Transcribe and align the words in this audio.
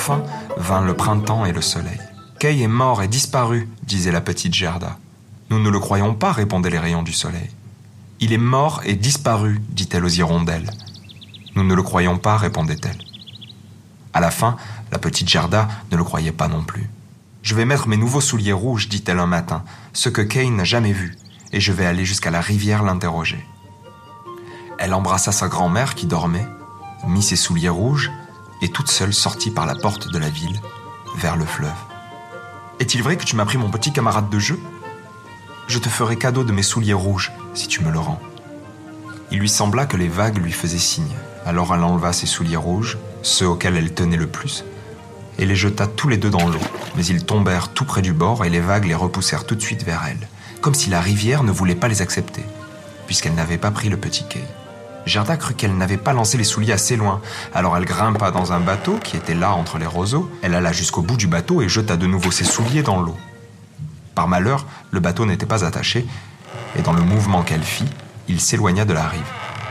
enfin 0.00 0.22
vint 0.56 0.80
le 0.80 0.94
printemps 0.94 1.44
et 1.44 1.52
le 1.52 1.60
soleil. 1.60 2.00
Kay 2.38 2.62
est 2.62 2.68
mort 2.68 3.02
et 3.02 3.08
disparu, 3.08 3.68
disait 3.82 4.10
la 4.10 4.22
petite 4.22 4.54
Gerda. 4.54 4.96
Nous 5.50 5.60
ne 5.60 5.68
le 5.68 5.78
croyons 5.78 6.14
pas, 6.14 6.32
répondaient 6.32 6.70
les 6.70 6.78
rayons 6.78 7.02
du 7.02 7.12
soleil. 7.12 7.50
Il 8.18 8.32
est 8.32 8.38
mort 8.38 8.80
et 8.86 8.94
disparu, 8.94 9.60
dit-elle 9.68 10.06
aux 10.06 10.08
hirondelles. 10.08 10.70
Nous 11.54 11.64
ne 11.64 11.74
le 11.74 11.82
croyons 11.82 12.16
pas, 12.16 12.38
répondait-elle. 12.38 12.96
À 14.14 14.20
la 14.20 14.30
fin, 14.30 14.56
la 14.90 14.98
petite 14.98 15.28
Gerda 15.28 15.68
ne 15.92 15.98
le 15.98 16.04
croyait 16.04 16.32
pas 16.32 16.48
non 16.48 16.64
plus. 16.64 16.88
Je 17.42 17.54
vais 17.54 17.66
mettre 17.66 17.86
mes 17.86 17.98
nouveaux 17.98 18.22
souliers 18.22 18.54
rouges, 18.54 18.88
dit-elle 18.88 19.18
un 19.18 19.26
matin, 19.26 19.64
ce 19.92 20.08
que 20.08 20.22
Kay 20.22 20.48
n'a 20.48 20.64
jamais 20.64 20.92
vu, 20.92 21.18
et 21.52 21.60
je 21.60 21.72
vais 21.72 21.84
aller 21.84 22.06
jusqu'à 22.06 22.30
la 22.30 22.40
rivière 22.40 22.82
l'interroger. 22.82 23.44
Elle 24.78 24.94
embrassa 24.94 25.30
sa 25.30 25.48
grand-mère 25.48 25.94
qui 25.94 26.06
dormait, 26.06 26.48
mit 27.06 27.22
ses 27.22 27.36
souliers 27.36 27.68
rouges, 27.68 28.10
et 28.62 28.68
toute 28.68 28.90
seule 28.90 29.14
sortit 29.14 29.50
par 29.50 29.66
la 29.66 29.74
porte 29.74 30.08
de 30.08 30.18
la 30.18 30.28
ville, 30.28 30.60
vers 31.16 31.36
le 31.36 31.44
fleuve. 31.44 31.70
Est-il 32.78 33.02
vrai 33.02 33.16
que 33.16 33.24
tu 33.24 33.36
m'as 33.36 33.44
pris 33.44 33.58
mon 33.58 33.70
petit 33.70 33.92
camarade 33.92 34.30
de 34.30 34.38
jeu? 34.38 34.58
Je 35.68 35.78
te 35.78 35.88
ferai 35.88 36.16
cadeau 36.16 36.44
de 36.44 36.52
mes 36.52 36.62
souliers 36.62 36.94
rouges, 36.94 37.32
si 37.54 37.68
tu 37.68 37.82
me 37.82 37.90
le 37.90 37.98
rends. 37.98 38.20
Il 39.30 39.38
lui 39.38 39.48
sembla 39.48 39.86
que 39.86 39.96
les 39.96 40.08
vagues 40.08 40.38
lui 40.38 40.52
faisaient 40.52 40.78
signe. 40.78 41.14
Alors 41.46 41.74
elle 41.74 41.84
enleva 41.84 42.12
ses 42.12 42.26
souliers 42.26 42.56
rouges, 42.56 42.98
ceux 43.22 43.46
auxquels 43.46 43.76
elle 43.76 43.94
tenait 43.94 44.16
le 44.16 44.26
plus, 44.26 44.64
et 45.38 45.46
les 45.46 45.56
jeta 45.56 45.86
tous 45.86 46.08
les 46.08 46.16
deux 46.16 46.30
dans 46.30 46.48
l'eau. 46.48 46.60
Mais 46.96 47.04
ils 47.06 47.24
tombèrent 47.24 47.68
tout 47.68 47.84
près 47.84 48.02
du 48.02 48.12
bord 48.12 48.44
et 48.44 48.50
les 48.50 48.60
vagues 48.60 48.86
les 48.86 48.94
repoussèrent 48.94 49.46
tout 49.46 49.54
de 49.54 49.62
suite 49.62 49.84
vers 49.84 50.04
elle, 50.08 50.28
comme 50.60 50.74
si 50.74 50.90
la 50.90 51.00
rivière 51.00 51.42
ne 51.42 51.52
voulait 51.52 51.74
pas 51.74 51.88
les 51.88 52.02
accepter, 52.02 52.44
puisqu'elle 53.06 53.34
n'avait 53.34 53.58
pas 53.58 53.70
pris 53.70 53.88
le 53.88 53.96
petit 53.96 54.24
quai. 54.28 54.44
Gerda 55.06 55.36
crut 55.36 55.56
qu'elle 55.56 55.76
n'avait 55.76 55.96
pas 55.96 56.12
lancé 56.12 56.36
les 56.36 56.44
souliers 56.44 56.72
assez 56.72 56.96
loin, 56.96 57.20
alors 57.54 57.76
elle 57.76 57.84
grimpa 57.84 58.30
dans 58.30 58.52
un 58.52 58.60
bateau 58.60 58.98
qui 59.02 59.16
était 59.16 59.34
là 59.34 59.52
entre 59.52 59.78
les 59.78 59.86
roseaux, 59.86 60.30
elle 60.42 60.54
alla 60.54 60.72
jusqu'au 60.72 61.02
bout 61.02 61.16
du 61.16 61.26
bateau 61.26 61.62
et 61.62 61.68
jeta 61.68 61.96
de 61.96 62.06
nouveau 62.06 62.30
ses 62.30 62.44
souliers 62.44 62.82
dans 62.82 63.00
l'eau. 63.00 63.16
Par 64.14 64.28
malheur, 64.28 64.66
le 64.90 65.00
bateau 65.00 65.26
n'était 65.26 65.46
pas 65.46 65.64
attaché, 65.64 66.06
et 66.76 66.82
dans 66.82 66.92
le 66.92 67.02
mouvement 67.02 67.42
qu'elle 67.42 67.62
fit, 67.62 67.88
il 68.28 68.40
s'éloigna 68.40 68.84
de 68.84 68.92
la 68.92 69.08
rive. 69.08 69.20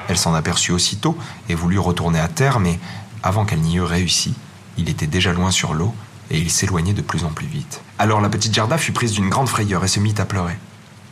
Elle 0.08 0.18
s'en 0.18 0.34
aperçut 0.34 0.72
aussitôt 0.72 1.18
et 1.48 1.56
voulut 1.56 1.80
retourner 1.80 2.20
à 2.20 2.28
terre, 2.28 2.60
mais 2.60 2.80
avant 3.22 3.46
qu'elle 3.46 3.62
n'y 3.62 3.76
eût 3.76 3.82
réussi, 3.82 4.34
il 4.78 4.90
était 4.90 5.08
déjà 5.08 5.34
loin 5.34 5.52
sur 5.52 5.74
l'eau 5.74 5.94
et 6.32 6.38
il 6.38 6.50
s'éloignait 6.50 6.94
de 6.94 7.02
plus 7.02 7.24
en 7.24 7.30
plus 7.30 7.48
vite. 7.48 7.82
Alors 7.98 8.22
la 8.22 8.30
petite 8.30 8.54
Gerda 8.54 8.78
fut 8.78 8.92
prise 8.92 9.12
d'une 9.12 9.30
grande 9.30 9.50
frayeur 9.50 9.84
et 9.84 9.88
se 9.88 10.00
mit 10.00 10.16
à 10.18 10.26
pleurer. 10.26 10.58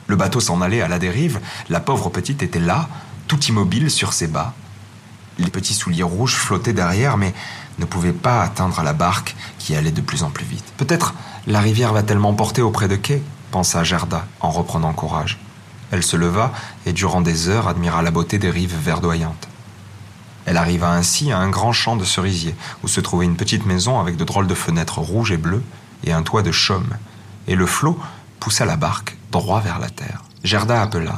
Le 0.07 0.15
bateau 0.15 0.39
s'en 0.39 0.61
allait 0.61 0.81
à 0.81 0.87
la 0.87 0.99
dérive, 0.99 1.39
la 1.69 1.79
pauvre 1.79 2.09
petite 2.09 2.41
était 2.41 2.59
là, 2.59 2.87
tout 3.27 3.43
immobile 3.45 3.91
sur 3.91 4.13
ses 4.13 4.27
bas. 4.27 4.53
Les 5.37 5.49
petits 5.49 5.73
souliers 5.73 6.03
rouges 6.03 6.35
flottaient 6.35 6.73
derrière, 6.73 7.17
mais 7.17 7.33
ne 7.77 7.85
pouvaient 7.85 8.13
pas 8.13 8.41
atteindre 8.41 8.81
la 8.81 8.93
barque 8.93 9.35
qui 9.59 9.75
allait 9.75 9.91
de 9.91 10.01
plus 10.01 10.23
en 10.23 10.29
plus 10.29 10.45
vite. 10.45 10.73
Peut-être 10.77 11.13
la 11.45 11.61
rivière 11.61 11.93
va-t-elle 11.93 12.19
m'emporter 12.19 12.61
auprès 12.61 12.87
de 12.87 12.95
quai 12.95 13.21
pensa 13.51 13.83
Gerda 13.83 14.25
en 14.39 14.49
reprenant 14.49 14.93
courage. 14.93 15.37
Elle 15.91 16.03
se 16.03 16.17
leva 16.17 16.51
et 16.85 16.93
durant 16.93 17.21
des 17.21 17.47
heures 17.47 17.67
admira 17.67 18.01
la 18.01 18.11
beauté 18.11 18.39
des 18.39 18.49
rives 18.49 18.75
verdoyantes. 18.75 19.47
Elle 20.45 20.57
arriva 20.57 20.91
ainsi 20.91 21.31
à 21.31 21.39
un 21.39 21.49
grand 21.49 21.73
champ 21.73 21.97
de 21.97 22.05
cerisiers, 22.05 22.55
où 22.83 22.87
se 22.87 23.01
trouvait 23.01 23.25
une 23.25 23.35
petite 23.35 23.65
maison 23.65 23.99
avec 23.99 24.15
de 24.15 24.23
drôles 24.23 24.47
de 24.47 24.55
fenêtres 24.55 24.99
rouges 24.99 25.31
et 25.31 25.37
bleues 25.37 25.63
et 26.03 26.13
un 26.13 26.23
toit 26.23 26.41
de 26.41 26.51
chaume, 26.51 26.97
et 27.47 27.55
le 27.55 27.65
flot 27.65 27.99
poussa 28.39 28.65
la 28.65 28.77
barque 28.77 29.17
droit 29.31 29.59
vers 29.59 29.79
la 29.79 29.89
terre. 29.89 30.23
Gerda 30.43 30.81
appela. 30.81 31.17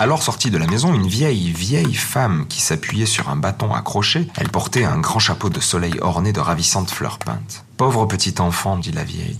Alors 0.00 0.24
sortit 0.24 0.50
de 0.50 0.58
la 0.58 0.66
maison 0.66 0.92
une 0.92 1.06
vieille, 1.06 1.52
vieille 1.52 1.94
femme 1.94 2.46
qui 2.48 2.60
s'appuyait 2.60 3.06
sur 3.06 3.28
un 3.28 3.36
bâton 3.36 3.72
accroché. 3.72 4.26
Elle 4.36 4.48
portait 4.48 4.84
un 4.84 4.98
grand 4.98 5.20
chapeau 5.20 5.50
de 5.50 5.60
soleil 5.60 5.94
orné 6.00 6.32
de 6.32 6.40
ravissantes 6.40 6.90
fleurs 6.90 7.18
peintes. 7.18 7.64
Pauvre 7.76 8.04
petit 8.06 8.34
enfant, 8.40 8.76
dit 8.76 8.90
la 8.90 9.04
vieille, 9.04 9.38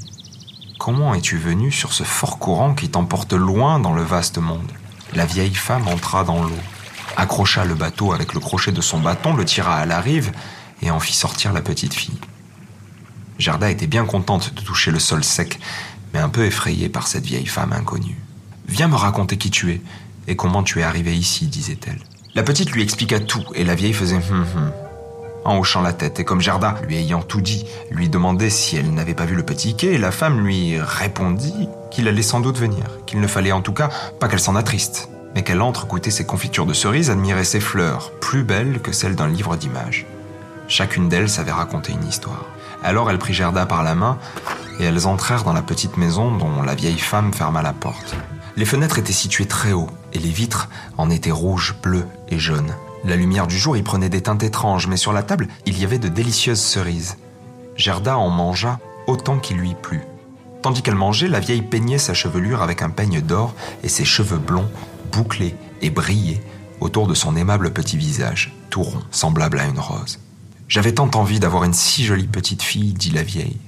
Comment 0.78 1.12
es-tu 1.14 1.38
venu 1.38 1.72
sur 1.72 1.93
ce 1.93 2.04
fort 2.04 2.38
courant 2.38 2.75
qui 2.75 2.88
t'emporte 2.88 3.32
loin 3.32 3.81
dans 3.81 3.93
le 3.93 4.03
vaste 4.03 4.38
monde? 4.38 4.70
La 5.12 5.26
vieille 5.26 5.54
femme 5.54 5.88
entra 5.88 6.22
dans 6.22 6.44
l'eau, 6.44 6.59
accrocha 7.16 7.64
le 7.64 7.75
bateau 7.75 8.12
avec 8.12 8.32
le 8.32 8.41
crochet 8.41 8.70
de 8.70 8.81
son 8.81 9.00
bâton, 9.00 9.34
le 9.34 9.44
tira 9.44 9.76
à 9.76 9.87
la 9.87 10.00
rive 10.00 10.31
et 10.82 10.91
en 10.91 11.00
fit 11.00 11.14
sortir 11.14 11.53
la 11.53 11.62
petite 11.62 11.94
fille. 11.94 12.19
Gerda 13.38 13.70
était 13.70 13.88
bien 13.88 14.04
contente 14.04 14.54
de 14.54 14.60
toucher 14.60 14.93
le 14.93 15.00
sol 15.00 15.25
sec, 15.25 15.59
mais 16.12 16.20
un 16.20 16.28
peu 16.28 16.44
effrayée 16.44 16.88
par 16.88 17.09
cette 17.09 17.26
vieille 17.26 17.47
femme 17.47 17.72
inconnue. 17.72 18.20
Viens 18.69 18.88
me 18.88 18.97
raconter 18.97 19.37
qui 19.37 19.50
tu 19.50 19.72
es 19.72 19.82
et 20.26 20.36
comment 20.36 20.62
tu 20.62 20.80
es 20.80 20.82
arrivée 20.82 21.14
ici, 21.14 21.46
disait-elle. 21.46 21.98
La 22.34 22.42
petite 22.42 22.72
lui 22.72 22.82
expliqua 22.82 23.20
tout 23.20 23.44
et 23.54 23.64
la 23.64 23.74
vieille 23.74 23.92
faisait 23.92 24.16
hum 24.16 24.46
hum 24.56 24.72
en 25.44 25.58
hochant 25.58 25.82
la 25.82 25.92
tête, 25.92 26.20
et 26.20 26.24
comme 26.24 26.40
Gerda, 26.40 26.76
lui 26.86 26.96
ayant 26.96 27.20
tout 27.20 27.40
dit, 27.40 27.66
lui 27.90 28.08
demandait 28.08 28.50
si 28.50 28.76
elle 28.76 28.92
n'avait 28.92 29.14
pas 29.14 29.26
vu 29.26 29.34
le 29.34 29.42
petit 29.42 29.76
quai, 29.76 29.98
la 29.98 30.10
femme 30.10 30.40
lui 30.40 30.80
répondit 30.80 31.68
qu'il 31.90 32.08
allait 32.08 32.22
sans 32.22 32.40
doute 32.40 32.58
venir, 32.58 32.84
qu'il 33.06 33.20
ne 33.20 33.26
fallait 33.26 33.52
en 33.52 33.60
tout 33.60 33.72
cas 33.72 33.90
pas 34.18 34.28
qu'elle 34.28 34.40
s'en 34.40 34.56
attriste, 34.56 35.10
mais 35.34 35.42
qu'elle 35.42 35.60
entre 35.60 35.86
goûter 35.86 36.10
ses 36.10 36.24
confitures 36.24 36.66
de 36.66 36.72
cerises, 36.72 37.10
admirer 37.10 37.44
ses 37.44 37.60
fleurs, 37.60 38.12
plus 38.20 38.42
belles 38.42 38.80
que 38.80 38.92
celles 38.92 39.16
d'un 39.16 39.28
livre 39.28 39.56
d'images. 39.56 40.06
Chacune 40.66 41.08
d'elles 41.08 41.28
savait 41.28 41.52
raconter 41.52 41.92
une 41.92 42.08
histoire. 42.08 42.46
Alors 42.82 43.10
elle 43.10 43.18
prit 43.18 43.34
Gerda 43.34 43.66
par 43.66 43.82
la 43.82 43.94
main, 43.94 44.18
et 44.80 44.84
elles 44.84 45.06
entrèrent 45.06 45.44
dans 45.44 45.52
la 45.52 45.62
petite 45.62 45.98
maison 45.98 46.36
dont 46.36 46.62
la 46.62 46.74
vieille 46.74 46.98
femme 46.98 47.32
ferma 47.32 47.62
la 47.62 47.72
porte. 47.72 48.16
Les 48.56 48.65
fenêtres 48.65 48.98
étaient 48.98 49.12
situées 49.12 49.47
très 49.47 49.72
haut, 49.72 49.91
et 50.12 50.19
les 50.19 50.31
vitres 50.31 50.69
en 50.97 51.10
étaient 51.10 51.32
rouges, 51.32 51.75
bleues 51.82 52.06
et 52.28 52.38
jaunes. 52.38 52.75
La 53.04 53.16
lumière 53.16 53.48
du 53.48 53.59
jour 53.59 53.76
y 53.76 53.82
prenait 53.82 54.09
des 54.09 54.22
teintes 54.22 54.44
étranges, 54.44 54.87
mais 54.87 54.97
sur 54.97 55.12
la 55.12 55.22
table, 55.22 55.48
il 55.66 55.78
y 55.78 55.84
avait 55.84 55.98
de 55.98 56.09
délicieuses 56.09 56.60
cerises. 56.60 57.16
Gerda 57.76 58.16
en 58.16 58.31
mangea 58.31 58.78
autant 59.06 59.38
qu'il 59.38 59.56
lui 59.56 59.75
plut. 59.75 60.03
Tandis 60.62 60.82
qu'elle 60.82 60.94
mangeait, 60.94 61.28
la 61.28 61.41
vieille 61.41 61.62
peignait 61.62 61.98
sa 61.98 62.14
chevelure 62.14 62.62
avec 62.62 62.81
un 62.81 62.91
peigne 62.91 63.20
d'or 63.20 63.54
et 63.82 63.88
ses 63.88 64.04
cheveux 64.04 64.38
blonds, 64.38 64.70
bouclés 65.12 65.54
et 65.82 65.91
brillés, 65.91 66.41
autour 66.81 67.06
de 67.06 67.14
son 67.14 67.37
aimable 67.37 67.72
petit 67.72 67.98
visage, 67.98 68.54
tout 68.70 68.82
rond, 68.82 69.03
semblable 69.10 69.59
à 69.59 69.66
une 69.66 69.78
rose. 69.78 70.20
J'avais 70.69 70.94
tant 70.94 71.10
envie 71.14 71.41
d'avoir 71.41 71.64
une 71.64 71.75
si 71.75 72.04
jolie 72.04 72.26
petite 72.26 72.62
fille, 72.62 72.94
dit 72.94 73.10
la 73.10 73.22
vieille. 73.22 73.59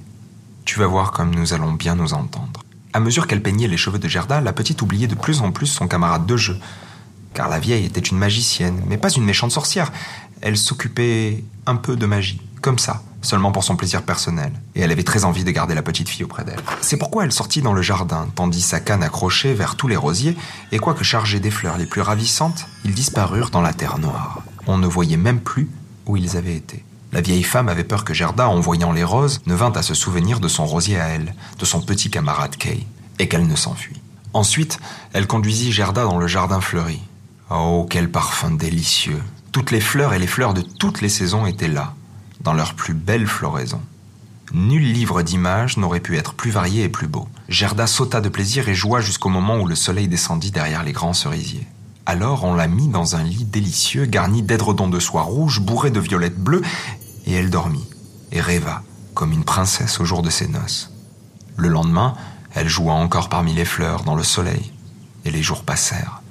Tu 0.65 0.79
vas 0.79 0.87
voir 0.87 1.11
comme 1.11 1.35
nous 1.35 1.53
allons 1.53 1.73
bien 1.73 1.95
nous 1.95 2.13
entendre. 2.13 2.63
À 2.97 2.99
mesure 2.99 3.27
qu'elle 3.27 3.43
peignait 3.43 3.67
les 3.67 3.77
cheveux 3.77 3.99
de 3.99 4.07
Gerda, 4.07 4.41
la 4.41 4.53
petite 4.53 4.81
oubliait 4.81 5.05
de 5.05 5.13
plus 5.13 5.41
en 5.41 5.51
plus 5.51 5.67
son 5.67 5.87
camarade 5.87 6.25
de 6.25 6.35
jeu, 6.35 6.57
car 7.35 7.47
la 7.47 7.59
vieille 7.59 7.85
était 7.85 7.99
une 7.99 8.17
magicienne, 8.17 8.81
mais 8.87 8.97
pas 8.97 9.11
une 9.11 9.23
méchante 9.23 9.51
sorcière. 9.51 9.91
Elle 10.41 10.57
s'occupait 10.57 11.43
un 11.67 11.75
peu 11.75 11.95
de 11.95 12.07
magie, 12.07 12.41
comme 12.59 12.79
ça, 12.79 13.03
seulement 13.21 13.51
pour 13.51 13.63
son 13.63 13.75
plaisir 13.75 14.01
personnel, 14.01 14.51
et 14.73 14.81
elle 14.81 14.91
avait 14.91 15.03
très 15.03 15.25
envie 15.25 15.43
de 15.43 15.51
garder 15.51 15.75
la 15.75 15.83
petite 15.83 16.09
fille 16.09 16.23
auprès 16.23 16.43
d'elle. 16.43 16.59
C'est 16.81 16.97
pourquoi 16.97 17.23
elle 17.23 17.31
sortit 17.31 17.61
dans 17.61 17.73
le 17.73 17.83
jardin, 17.83 18.27
tendit 18.33 18.63
sa 18.63 18.79
canne 18.79 19.03
accrochée 19.03 19.53
vers 19.53 19.75
tous 19.75 19.87
les 19.87 19.95
rosiers, 19.95 20.35
et 20.71 20.79
quoique 20.79 21.03
chargés 21.03 21.39
des 21.39 21.51
fleurs 21.51 21.77
les 21.77 21.85
plus 21.85 22.01
ravissantes, 22.01 22.65
ils 22.83 22.95
disparurent 22.95 23.51
dans 23.51 23.61
la 23.61 23.73
terre 23.73 23.99
noire. 23.99 24.41
On 24.65 24.79
ne 24.79 24.87
voyait 24.87 25.17
même 25.17 25.41
plus 25.41 25.69
où 26.07 26.17
ils 26.17 26.35
avaient 26.35 26.55
été. 26.55 26.83
La 27.17 27.23
vieille 27.23 27.41
femme 27.41 27.67
avait 27.67 27.83
peur 27.83 28.05
que 28.05 28.13
Gerda, 28.13 28.47
en 28.47 28.59
voyant 28.59 28.91
les 28.91 29.03
roses, 29.03 29.41
ne 29.47 29.55
vînt 29.55 29.75
à 29.75 29.81
se 29.81 29.95
souvenir 29.95 30.39
de 30.39 30.47
son 30.47 30.67
rosier 30.67 30.99
à 30.99 31.07
elle, 31.07 31.33
de 31.57 31.65
son 31.65 31.81
petit 31.81 32.11
camarade 32.11 32.55
Kay, 32.57 32.85
et 33.17 33.27
qu'elle 33.27 33.47
ne 33.47 33.55
s'enfuit. 33.55 33.99
Ensuite, 34.33 34.77
elle 35.13 35.25
conduisit 35.25 35.71
Gerda 35.71 36.03
dans 36.03 36.19
le 36.19 36.27
jardin 36.27 36.61
fleuri, 36.61 37.01
Oh, 37.49 37.87
quel 37.89 38.11
parfum 38.11 38.51
délicieux. 38.51 39.19
Toutes 39.51 39.71
les 39.71 39.81
fleurs 39.81 40.13
et 40.13 40.19
les 40.19 40.27
fleurs 40.27 40.53
de 40.53 40.61
toutes 40.61 41.01
les 41.01 41.09
saisons 41.09 41.47
étaient 41.47 41.67
là, 41.67 41.95
dans 42.41 42.53
leur 42.53 42.75
plus 42.75 42.93
belle 42.93 43.25
floraison. 43.25 43.81
Nul 44.53 44.93
livre 44.93 45.23
d'images 45.23 45.77
n'aurait 45.77 46.01
pu 46.01 46.17
être 46.17 46.35
plus 46.35 46.51
varié 46.51 46.83
et 46.83 46.89
plus 46.89 47.07
beau. 47.07 47.27
Gerda 47.49 47.87
sauta 47.87 48.21
de 48.21 48.29
plaisir 48.29 48.69
et 48.69 48.75
joua 48.75 49.01
jusqu'au 49.01 49.29
moment 49.29 49.57
où 49.57 49.65
le 49.65 49.73
soleil 49.73 50.07
descendit 50.07 50.51
derrière 50.51 50.83
les 50.83 50.93
grands 50.93 51.13
cerisiers. 51.13 51.65
Alors 52.05 52.45
on 52.45 52.53
la 52.53 52.67
mit 52.67 52.87
dans 52.87 53.15
un 53.15 53.23
lit 53.23 53.43
délicieux 53.43 54.05
garni 54.05 54.43
d'édredons 54.43 54.87
de 54.87 54.99
soie 54.99 55.23
rouge 55.23 55.59
bourrés 55.59 55.91
de 55.91 55.99
violettes 55.99 56.39
bleues, 56.39 56.61
et 57.27 57.33
elle 57.33 57.51
dormit 57.51 57.85
et 58.31 58.41
rêva 58.41 58.81
comme 59.13 59.31
une 59.31 59.43
princesse 59.43 59.99
au 59.99 60.05
jour 60.05 60.21
de 60.21 60.29
ses 60.29 60.47
noces. 60.47 60.91
Le 61.55 61.69
lendemain, 61.69 62.15
elle 62.53 62.69
joua 62.69 62.93
encore 62.93 63.29
parmi 63.29 63.53
les 63.53 63.65
fleurs 63.65 64.03
dans 64.03 64.15
le 64.15 64.23
soleil, 64.23 64.71
et 65.25 65.31
les 65.31 65.41
jours 65.41 65.63
passèrent. 65.63 66.21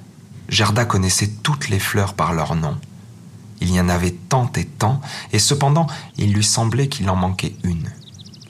Gerda 0.49 0.85
connaissait 0.85 1.31
toutes 1.43 1.69
les 1.69 1.79
fleurs 1.79 2.13
par 2.13 2.33
leur 2.33 2.55
nom. 2.55 2.77
Il 3.59 3.71
y 3.71 3.79
en 3.79 3.89
avait 3.89 4.11
tant 4.11 4.49
et 4.55 4.65
tant, 4.65 5.01
et 5.33 5.39
cependant 5.39 5.87
il 6.17 6.33
lui 6.33 6.43
semblait 6.43 6.87
qu'il 6.87 7.09
en 7.09 7.15
manquait 7.15 7.55
une. 7.63 7.91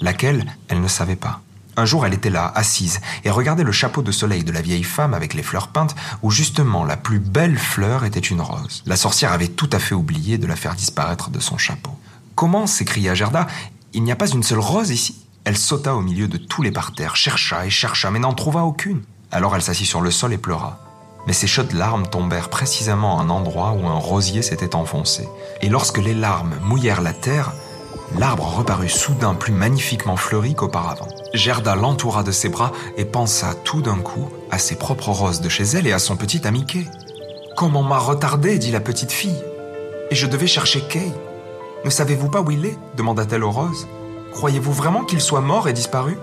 Laquelle, 0.01 0.45
elle 0.67 0.81
ne 0.81 0.87
savait 0.87 1.15
pas. 1.15 1.41
Un 1.75 1.85
jour, 1.85 2.05
elle 2.05 2.13
était 2.13 2.29
là, 2.29 2.51
assise, 2.55 2.99
et 3.23 3.29
regardait 3.29 3.63
le 3.63 3.71
chapeau 3.71 4.01
de 4.03 4.11
soleil 4.11 4.43
de 4.43 4.51
la 4.51 4.61
vieille 4.61 4.83
femme 4.83 5.13
avec 5.13 5.33
les 5.33 5.43
fleurs 5.43 5.69
peintes, 5.69 5.95
où 6.21 6.29
justement 6.29 6.83
la 6.83 6.97
plus 6.97 7.19
belle 7.19 7.57
fleur 7.57 8.03
était 8.03 8.19
une 8.19 8.41
rose. 8.41 8.83
La 8.85 8.97
sorcière 8.97 9.31
avait 9.31 9.47
tout 9.47 9.69
à 9.71 9.79
fait 9.79 9.95
oublié 9.95 10.37
de 10.37 10.47
la 10.47 10.55
faire 10.55 10.75
disparaître 10.75 11.31
de 11.31 11.39
son 11.39 11.57
chapeau. 11.57 11.97
Comment 12.37 12.67
s'écria 12.67 13.15
Gerda 13.15 13.47
Il 13.93 14.03
n'y 14.03 14.11
a 14.11 14.15
pas 14.15 14.27
une 14.27 14.43
seule 14.43 14.59
rose 14.59 14.91
ici? 14.91 15.25
Elle 15.43 15.57
sauta 15.57 15.95
au 15.95 16.01
milieu 16.01 16.27
de 16.27 16.37
tous 16.37 16.61
les 16.61 16.71
parterres, 16.71 17.15
chercha 17.15 17.65
et 17.65 17.71
chercha, 17.71 18.11
mais 18.11 18.19
n'en 18.19 18.33
trouva 18.33 18.61
aucune. 18.61 19.01
Alors 19.31 19.55
elle 19.55 19.61
s'assit 19.63 19.87
sur 19.87 20.01
le 20.01 20.11
sol 20.11 20.31
et 20.33 20.37
pleura 20.37 20.83
mais 21.25 21.33
ces 21.33 21.47
chaudes 21.47 21.73
larmes 21.73 22.07
tombèrent 22.07 22.47
précisément 22.47 23.19
à 23.19 23.23
un 23.23 23.29
endroit 23.29 23.73
où 23.73 23.85
un 23.85 23.99
rosier 23.99 24.41
s'était 24.41 24.75
enfoncé. 24.75 25.27
Et 25.61 25.67
lorsque 25.67 25.97
les 25.97 26.13
larmes 26.13 26.55
mouillèrent 26.61 27.01
la 27.01 27.11
terre, 27.11 27.51
L'arbre 28.17 28.45
reparut 28.57 28.89
soudain 28.89 29.33
plus 29.33 29.51
magnifiquement 29.51 30.15
fleuri 30.15 30.55
qu'auparavant. 30.55 31.07
Gerda 31.33 31.75
l'entoura 31.75 32.23
de 32.23 32.31
ses 32.31 32.47
bras 32.47 32.71
et 32.95 33.03
pensa 33.03 33.53
tout 33.65 33.81
d'un 33.81 33.97
coup 33.97 34.29
à 34.49 34.59
ses 34.59 34.75
propres 34.75 35.09
roses 35.09 35.41
de 35.41 35.49
chez 35.49 35.63
elle 35.63 35.87
et 35.87 35.91
à 35.91 35.99
son 35.99 36.15
petit 36.15 36.47
ami 36.47 36.65
Kay. 36.65 36.87
Comment 37.57 37.83
m'a 37.83 37.97
retardé, 37.97 38.59
dit 38.59 38.71
la 38.71 38.79
petite 38.79 39.11
fille. 39.11 39.43
Et 40.09 40.15
je 40.15 40.25
devais 40.25 40.47
chercher 40.47 40.81
Kay. 40.87 41.11
Ne 41.87 41.91
savez-vous 41.91 42.27
pas 42.27 42.41
où 42.41 42.51
il 42.51 42.65
est 42.65 42.77
demanda-t-elle 42.97 43.45
aux 43.45 43.49
roses. 43.49 43.87
Croyez-vous 44.33 44.73
vraiment 44.73 45.05
qu'il 45.05 45.21
soit 45.21 45.39
mort 45.39 45.69
et 45.69 45.73
disparu? 45.73 46.17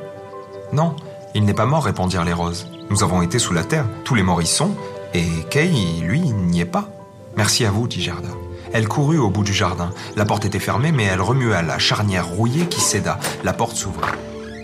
Non, 0.74 0.94
il 1.34 1.46
n'est 1.46 1.54
pas 1.54 1.64
mort, 1.64 1.84
répondirent 1.84 2.26
les 2.26 2.34
roses. 2.34 2.66
Nous 2.90 3.02
avons 3.02 3.22
été 3.22 3.38
sous 3.38 3.54
la 3.54 3.64
terre, 3.64 3.86
tous 4.04 4.14
les 4.14 4.22
morts 4.22 4.42
y 4.42 4.46
sont, 4.46 4.72
et 5.14 5.24
Kay, 5.48 5.72
lui, 6.02 6.20
n'y 6.20 6.60
est 6.60 6.66
pas. 6.66 6.90
Merci 7.38 7.64
à 7.64 7.70
vous, 7.70 7.88
dit 7.88 8.02
Gerda. 8.02 8.28
Elle 8.74 8.86
courut 8.86 9.16
au 9.16 9.30
bout 9.30 9.42
du 9.42 9.54
jardin. 9.54 9.88
La 10.16 10.26
porte 10.26 10.44
était 10.44 10.58
fermée, 10.58 10.92
mais 10.92 11.04
elle 11.04 11.22
remua 11.22 11.62
la 11.62 11.78
charnière 11.78 12.28
rouillée 12.28 12.66
qui 12.66 12.82
céda. 12.82 13.18
La 13.42 13.54
porte 13.54 13.76
s'ouvrit. 13.76 14.04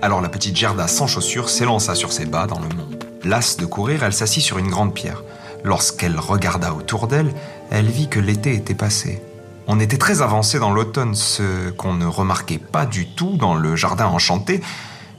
Alors 0.03 0.21
la 0.21 0.29
petite 0.29 0.55
Gerda 0.59 0.87
sans 0.87 1.07
chaussures 1.07 1.49
s'élança 1.49 1.95
sur 1.95 2.13
ses 2.13 2.27
bas 2.27 2.47
dans 2.47 2.61
le 2.61 2.69
monde. 2.77 3.03
Lasse 3.25 3.57
de 3.57 3.65
courir, 3.65 4.03
elle 4.03 4.13
s'assit 4.13 4.43
sur 4.43 4.59
une 4.59 4.69
grande 4.69 4.93
pierre. 4.93 5.25
Lorsqu'elle 5.65 6.19
regarda 6.19 6.75
autour 6.75 7.07
d'elle, 7.07 7.33
elle 7.71 7.89
vit 7.89 8.09
que 8.09 8.21
l'été 8.21 8.53
était 8.53 8.75
passé. 8.75 9.23
On 9.73 9.79
était 9.79 9.99
très 9.99 10.21
avancé 10.21 10.59
dans 10.59 10.73
l'automne, 10.73 11.15
ce 11.15 11.71
qu'on 11.71 11.95
ne 11.95 12.05
remarquait 12.05 12.59
pas 12.59 12.87
du 12.87 13.07
tout 13.07 13.37
dans 13.37 13.55
le 13.55 13.77
jardin 13.77 14.07
enchanté, 14.07 14.63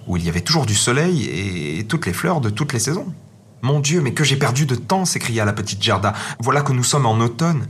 où 0.08 0.18
il 0.18 0.26
y 0.26 0.28
avait 0.28 0.42
toujours 0.42 0.66
du 0.66 0.76
soleil 0.76 1.24
et 1.24 1.86
toutes 1.88 2.06
les 2.06 2.12
fleurs 2.12 2.42
de 2.42 2.50
toutes 2.50 2.74
les 2.74 2.80
saisons. 2.80 3.14
Mon 3.62 3.80
Dieu, 3.80 4.02
mais 4.02 4.14
que 4.14 4.26
j'ai 4.26 4.36
perdu 4.36 4.66
de 4.66 4.76
temps 4.76 5.06
s'écria 5.06 5.46
la 5.46 5.54
petite 5.54 5.82
Gerda. 5.82 6.12
Voilà 6.40 6.64
que 6.64 6.74
nous 6.74 6.84
sommes 6.84 7.06
en 7.06 7.18
automne. 7.22 7.66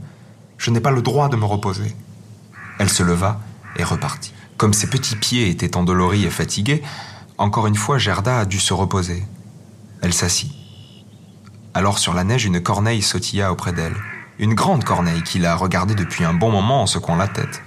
Je 0.58 0.72
n'ai 0.72 0.80
pas 0.80 0.90
le 0.90 1.02
droit 1.02 1.28
de 1.28 1.36
me 1.36 1.44
reposer. 1.44 1.94
Elle 2.80 2.90
se 2.90 3.04
leva 3.04 3.38
et 3.76 3.84
repartit. 3.84 4.34
Comme 4.56 4.74
ses 4.74 4.90
petits 4.90 5.14
pieds 5.14 5.50
étaient 5.50 5.76
endoloris 5.76 6.24
et 6.24 6.30
fatigués, 6.30 6.82
encore 7.38 7.68
une 7.68 7.76
fois 7.76 7.98
Gerda 7.98 8.40
a 8.40 8.44
dû 8.44 8.58
se 8.58 8.74
reposer. 8.74 9.22
Elle 10.00 10.12
s'assit. 10.12 10.50
Alors 11.74 12.00
sur 12.00 12.12
la 12.12 12.24
neige, 12.24 12.44
une 12.44 12.60
corneille 12.60 13.02
sautilla 13.02 13.52
auprès 13.52 13.72
d'elle. 13.72 13.94
Une 14.38 14.54
grande 14.54 14.84
corneille 14.84 15.22
qui 15.22 15.38
la 15.38 15.54
regardait 15.54 15.94
depuis 15.94 16.24
un 16.24 16.32
bon 16.32 16.50
moment 16.50 16.82
en 16.82 16.86
secouant 16.86 17.16
la 17.16 17.28
tête. 17.28 17.62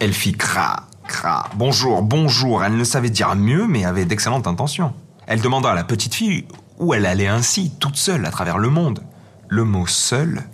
Elle 0.00 0.12
fit 0.12 0.34
cra, 0.34 0.84
cra, 1.08 1.48
bonjour, 1.54 2.02
bonjour. 2.02 2.62
Elle 2.62 2.76
ne 2.76 2.84
savait 2.84 3.10
dire 3.10 3.34
mieux, 3.34 3.66
mais 3.66 3.84
avait 3.84 4.04
d'excellentes 4.04 4.46
intentions. 4.46 4.92
Elle 5.26 5.40
demanda 5.40 5.70
à 5.70 5.74
la 5.74 5.84
petite 5.84 6.14
fille 6.14 6.46
où 6.78 6.94
elle 6.94 7.06
allait 7.06 7.26
ainsi, 7.26 7.72
toute 7.80 7.96
seule, 7.96 8.26
à 8.26 8.30
travers 8.30 8.58
le 8.58 8.68
monde. 8.68 9.02
Le 9.48 9.64
mot 9.64 9.86
seul, 9.86 10.44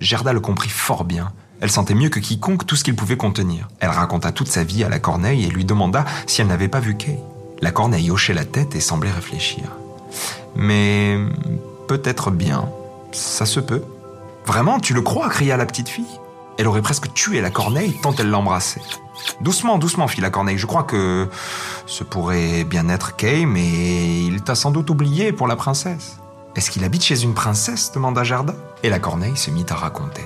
Gerda 0.00 0.32
le 0.32 0.40
comprit 0.40 0.70
fort 0.70 1.04
bien. 1.04 1.32
Elle 1.60 1.70
sentait 1.70 1.94
mieux 1.94 2.08
que 2.08 2.20
quiconque 2.20 2.66
tout 2.66 2.76
ce 2.76 2.84
qu'il 2.84 2.96
pouvait 2.96 3.18
contenir. 3.18 3.68
Elle 3.80 3.90
raconta 3.90 4.32
toute 4.32 4.48
sa 4.48 4.64
vie 4.64 4.84
à 4.84 4.88
la 4.88 4.98
corneille 4.98 5.44
et 5.44 5.50
lui 5.50 5.66
demanda 5.66 6.06
si 6.26 6.40
elle 6.40 6.48
n'avait 6.48 6.68
pas 6.68 6.80
vu 6.80 6.96
Kay. 6.96 7.18
La 7.60 7.70
corneille 7.72 8.10
hochait 8.10 8.32
la 8.32 8.46
tête 8.46 8.74
et 8.74 8.80
semblait 8.80 9.10
réfléchir. 9.10 9.64
Mais 10.56 11.18
peut-être 11.88 12.30
bien, 12.30 12.70
ça 13.12 13.44
se 13.44 13.60
peut. 13.60 13.84
Vraiment, 14.50 14.80
tu 14.80 14.94
le 14.94 15.00
crois 15.00 15.28
cria 15.28 15.56
la 15.56 15.64
petite 15.64 15.88
fille? 15.88 16.18
Elle 16.58 16.66
aurait 16.66 16.82
presque 16.82 17.12
tué 17.12 17.40
la 17.40 17.50
corneille 17.50 17.96
tant 18.02 18.12
elle 18.18 18.30
l'embrassait. 18.30 18.82
Doucement, 19.40 19.78
doucement, 19.78 20.08
fit 20.08 20.20
la 20.20 20.30
corneille. 20.30 20.58
Je 20.58 20.66
crois 20.66 20.82
que 20.82 21.28
ce 21.86 22.02
pourrait 22.02 22.64
bien 22.64 22.88
être 22.88 23.14
Kay, 23.14 23.46
mais 23.46 24.24
il 24.24 24.42
t'a 24.42 24.56
sans 24.56 24.72
doute 24.72 24.90
oublié 24.90 25.30
pour 25.30 25.46
la 25.46 25.54
princesse. 25.54 26.16
Est-ce 26.56 26.72
qu'il 26.72 26.82
habite 26.82 27.04
chez 27.04 27.22
une 27.22 27.32
princesse? 27.32 27.92
demanda 27.92 28.24
Gerda. 28.24 28.56
Et 28.82 28.90
la 28.90 28.98
corneille 28.98 29.36
se 29.36 29.52
mit 29.52 29.66
à 29.70 29.76
raconter. 29.76 30.24